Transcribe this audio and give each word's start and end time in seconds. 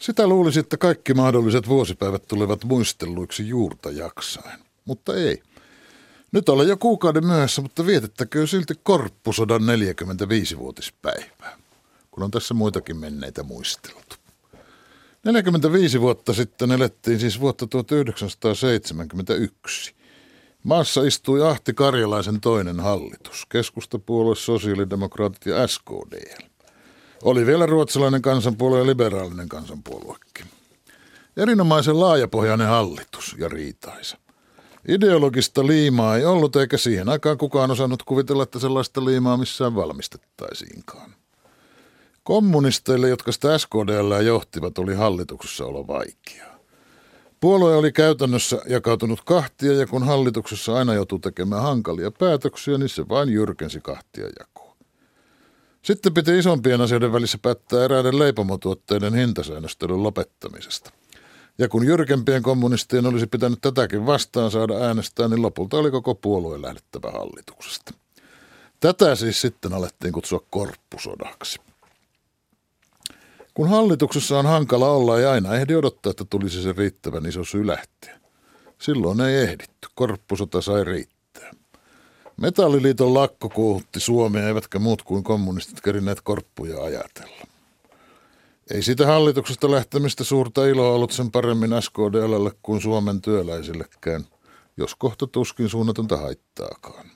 Sitä 0.00 0.26
luulisi, 0.26 0.60
että 0.60 0.76
kaikki 0.76 1.14
mahdolliset 1.14 1.68
vuosipäivät 1.68 2.28
tulevat 2.28 2.64
muistelluiksi 2.64 3.48
juurta 3.48 3.90
jaksain, 3.90 4.60
mutta 4.84 5.14
ei. 5.14 5.42
Nyt 6.32 6.48
olen 6.48 6.68
jo 6.68 6.76
kuukauden 6.76 7.26
myöhässä, 7.26 7.62
mutta 7.62 7.86
vietettäkö 7.86 8.46
silti 8.46 8.74
Korppusodan 8.82 9.60
45-vuotispäivää, 9.60 11.58
kun 12.10 12.22
on 12.22 12.30
tässä 12.30 12.54
muitakin 12.54 12.96
menneitä 12.96 13.42
muisteltu. 13.42 14.16
45 15.24 16.00
vuotta 16.00 16.32
sitten 16.32 16.70
elettiin 16.70 17.20
siis 17.20 17.40
vuotta 17.40 17.66
1971. 17.66 19.94
Maassa 20.62 21.02
istui 21.02 21.48
Ahti 21.48 21.74
Karjalaisen 21.74 22.40
toinen 22.40 22.80
hallitus, 22.80 23.46
keskustapuolue, 23.48 24.36
sosiaalidemokraatit 24.36 25.46
ja 25.46 25.66
SKDL. 25.66 26.49
Oli 27.22 27.46
vielä 27.46 27.66
ruotsalainen 27.66 28.22
kansanpuolue 28.22 28.78
ja 28.78 28.86
liberaalinen 28.86 29.48
kansanpuoluekin. 29.48 30.46
Erinomaisen 31.36 32.00
laajapohjainen 32.00 32.66
hallitus 32.66 33.36
ja 33.38 33.48
riitaisa. 33.48 34.16
Ideologista 34.88 35.66
liimaa 35.66 36.16
ei 36.16 36.24
ollut 36.24 36.56
eikä 36.56 36.76
siihen 36.76 37.08
aikaan 37.08 37.38
kukaan 37.38 37.70
osannut 37.70 38.02
kuvitella, 38.02 38.42
että 38.42 38.58
sellaista 38.58 39.04
liimaa 39.04 39.36
missään 39.36 39.74
valmistettaisiinkaan. 39.74 41.14
Kommunisteille, 42.22 43.08
jotka 43.08 43.32
sitä 43.32 43.58
SKDL 43.58 44.20
johtivat, 44.24 44.78
oli 44.78 44.94
hallituksessa 44.94 45.64
olla 45.64 45.86
vaikeaa. 45.86 46.58
Puolue 47.40 47.76
oli 47.76 47.92
käytännössä 47.92 48.62
jakautunut 48.66 49.20
kahtia 49.24 49.72
ja 49.72 49.86
kun 49.86 50.06
hallituksessa 50.06 50.74
aina 50.76 50.94
joutuu 50.94 51.18
tekemään 51.18 51.62
hankalia 51.62 52.10
päätöksiä, 52.10 52.78
niin 52.78 52.88
se 52.88 53.08
vain 53.08 53.28
jyrkensi 53.28 53.80
kahtia 53.80 54.26
jakoa. 54.38 54.59
Sitten 55.82 56.14
piti 56.14 56.38
isompien 56.38 56.80
asioiden 56.80 57.12
välissä 57.12 57.38
päättää 57.42 57.84
eräiden 57.84 58.18
leipomotuotteiden 58.18 59.14
hintasäännöstelyn 59.14 60.02
lopettamisesta. 60.02 60.90
Ja 61.58 61.68
kun 61.68 61.86
jyrkempien 61.86 62.42
kommunistien 62.42 63.06
olisi 63.06 63.26
pitänyt 63.26 63.60
tätäkin 63.60 64.06
vastaan 64.06 64.50
saada 64.50 64.74
äänestää, 64.74 65.28
niin 65.28 65.42
lopulta 65.42 65.76
oli 65.76 65.90
koko 65.90 66.14
puolue 66.14 66.62
lähdettävä 66.62 67.10
hallituksesta. 67.10 67.94
Tätä 68.80 69.14
siis 69.14 69.40
sitten 69.40 69.72
alettiin 69.72 70.12
kutsua 70.12 70.40
korppusodaksi. 70.50 71.60
Kun 73.54 73.68
hallituksessa 73.68 74.38
on 74.38 74.46
hankala 74.46 74.90
olla, 74.90 75.18
ei 75.18 75.26
aina 75.26 75.54
ehdi 75.54 75.74
odottaa, 75.74 76.10
että 76.10 76.24
tulisi 76.30 76.62
se 76.62 76.74
riittävän 76.76 77.26
iso 77.26 77.44
syy 77.44 77.66
lähteä. 77.66 78.20
Silloin 78.78 79.20
ei 79.20 79.36
ehditty. 79.36 79.88
Korppusota 79.94 80.60
sai 80.60 80.84
riittää. 80.84 81.50
Metalliliiton 82.40 83.14
lakko 83.14 83.48
kuuhutti 83.48 84.00
Suomea, 84.00 84.48
eivätkä 84.48 84.78
muut 84.78 85.02
kuin 85.02 85.24
kommunistit 85.24 85.80
kerineet 85.80 86.20
korppuja 86.20 86.82
ajatella. 86.82 87.46
Ei 88.70 88.82
siitä 88.82 89.06
hallituksesta 89.06 89.70
lähtemistä 89.70 90.24
suurta 90.24 90.66
iloa 90.66 90.94
ollut 90.94 91.12
sen 91.12 91.30
paremmin 91.30 91.70
SKDLlle 91.80 92.52
kuin 92.62 92.80
Suomen 92.80 93.22
työläisillekään, 93.22 94.24
jos 94.76 94.94
kohta 94.94 95.26
tuskin 95.26 95.68
suunnatonta 95.68 96.16
haittaakaan. 96.16 97.06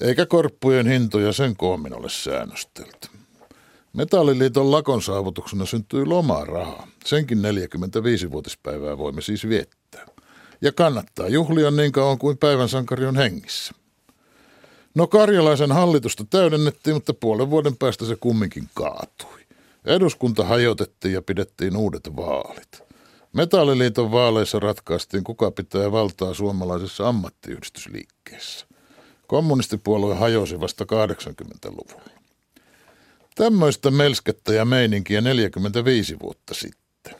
Eikä 0.00 0.26
korppujen 0.26 0.86
hintoja 0.86 1.32
sen 1.32 1.56
koommin 1.56 1.94
ole 1.94 2.08
säännöstelty. 2.08 3.08
Metalliliiton 3.92 4.70
lakon 4.70 5.02
saavutuksena 5.02 5.66
syntyi 5.66 6.06
lomaraha. 6.06 6.88
Senkin 7.04 7.38
45-vuotispäivää 7.38 8.98
voimme 8.98 9.22
siis 9.22 9.48
viettää. 9.48 10.06
Ja 10.60 10.72
kannattaa 10.72 11.28
juhlia 11.28 11.70
niin 11.70 11.92
kauan 11.92 12.18
kuin 12.18 12.38
päivän 12.38 12.68
sankari 12.68 13.06
on 13.06 13.16
hengissä. 13.16 13.74
No 14.94 15.06
karjalaisen 15.06 15.72
hallitusta 15.72 16.24
täydennettiin, 16.30 16.96
mutta 16.96 17.14
puolen 17.14 17.50
vuoden 17.50 17.76
päästä 17.76 18.04
se 18.04 18.16
kumminkin 18.16 18.68
kaatui. 18.74 19.40
Eduskunta 19.84 20.44
hajotettiin 20.44 21.14
ja 21.14 21.22
pidettiin 21.22 21.76
uudet 21.76 22.16
vaalit. 22.16 22.82
Metalliliiton 23.32 24.12
vaaleissa 24.12 24.60
ratkaistiin, 24.60 25.24
kuka 25.24 25.50
pitää 25.50 25.92
valtaa 25.92 26.34
suomalaisessa 26.34 27.08
ammattiyhdistysliikkeessä. 27.08 28.66
Kommunistipuolue 29.26 30.14
hajosi 30.14 30.60
vasta 30.60 30.84
80-luvulla. 30.84 32.10
Tämmöistä 33.34 33.90
melskettä 33.90 34.52
ja 34.52 34.64
meininkiä 34.64 35.20
45 35.20 36.16
vuotta 36.22 36.54
sitten. 36.54 37.14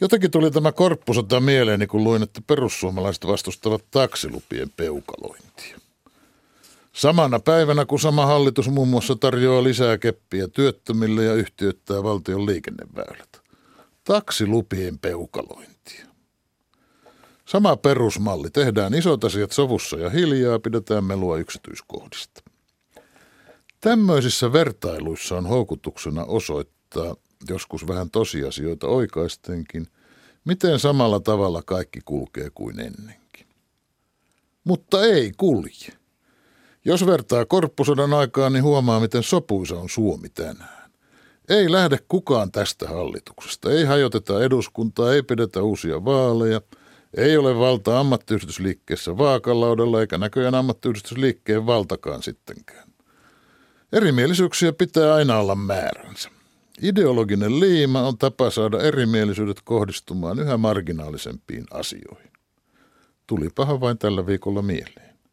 Jotenkin 0.00 0.30
tuli 0.30 0.50
tämä 0.50 0.72
korppusota 0.72 1.40
mieleeni, 1.40 1.86
kun 1.86 2.04
luin, 2.04 2.22
että 2.22 2.40
perussuomalaiset 2.46 3.26
vastustavat 3.26 3.84
taksilupien 3.90 4.70
peukalointia. 4.76 5.78
Samana 6.92 7.40
päivänä, 7.40 7.84
kun 7.84 8.00
sama 8.00 8.26
hallitus 8.26 8.68
muun 8.68 8.88
muassa 8.88 9.16
tarjoaa 9.16 9.64
lisää 9.64 9.98
keppiä 9.98 10.48
työttömille 10.48 11.24
ja 11.24 11.34
yhtiöittää 11.34 12.02
valtion 12.02 12.46
liikenneväylät. 12.46 13.42
Taksilupien 14.04 14.98
peukalointia. 14.98 16.06
Sama 17.44 17.76
perusmalli. 17.76 18.50
Tehdään 18.50 18.94
isot 18.94 19.24
asiat 19.24 19.52
sovussa 19.52 19.96
ja 19.96 20.10
hiljaa, 20.10 20.58
pidetään 20.58 21.04
melua 21.04 21.38
yksityiskohdista. 21.38 22.42
Tämmöisissä 23.80 24.52
vertailuissa 24.52 25.36
on 25.36 25.46
houkutuksena 25.46 26.24
osoittaa, 26.24 27.16
joskus 27.48 27.86
vähän 27.86 28.10
tosiasioita 28.10 28.86
oikaistenkin, 28.86 29.86
miten 30.44 30.78
samalla 30.78 31.20
tavalla 31.20 31.62
kaikki 31.62 32.00
kulkee 32.04 32.50
kuin 32.54 32.80
ennenkin. 32.80 33.46
Mutta 34.64 35.04
ei 35.04 35.32
kulje. 35.36 36.01
Jos 36.84 37.06
vertaa 37.06 37.44
korppusodan 37.44 38.14
aikaan, 38.14 38.52
niin 38.52 38.64
huomaa, 38.64 39.00
miten 39.00 39.22
sopuisa 39.22 39.78
on 39.78 39.88
Suomi 39.88 40.28
tänään. 40.28 40.90
Ei 41.48 41.72
lähde 41.72 41.98
kukaan 42.08 42.52
tästä 42.52 42.88
hallituksesta. 42.88 43.70
Ei 43.70 43.84
hajoteta 43.84 44.44
eduskuntaa, 44.44 45.12
ei 45.12 45.22
pidetä 45.22 45.62
uusia 45.62 46.04
vaaleja. 46.04 46.60
Ei 47.16 47.36
ole 47.36 47.58
valta 47.58 48.00
ammattiyhdistysliikkeessä 48.00 49.18
vaakalaudella, 49.18 50.00
eikä 50.00 50.18
näköjään 50.18 50.54
ammattiyhdistysliikkeen 50.54 51.66
valtakaan 51.66 52.22
sittenkään. 52.22 52.88
Erimielisyyksiä 53.92 54.72
pitää 54.72 55.14
aina 55.14 55.38
olla 55.38 55.54
määränsä. 55.54 56.30
Ideologinen 56.82 57.60
liima 57.60 58.02
on 58.02 58.18
tapa 58.18 58.50
saada 58.50 58.80
erimielisyydet 58.80 59.60
kohdistumaan 59.64 60.38
yhä 60.38 60.56
marginaalisempiin 60.56 61.64
asioihin. 61.70 62.32
Tulipahan 63.26 63.80
vain 63.80 63.98
tällä 63.98 64.26
viikolla 64.26 64.62
mieleen. 64.62 65.11